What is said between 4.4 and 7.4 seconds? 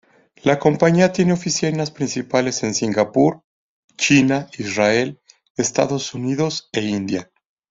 Israel, Estados Unidos e India.